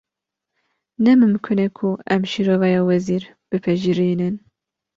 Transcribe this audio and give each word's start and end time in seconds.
Ne 1.03 1.11
mimkûn 1.19 1.59
e 1.65 1.67
ku 1.77 1.89
em 2.13 2.21
şîroveya 2.31 2.81
wezîr 2.87 3.23
bipejirînin 3.49 4.35